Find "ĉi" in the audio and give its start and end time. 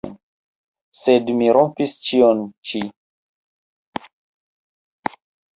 2.71-2.83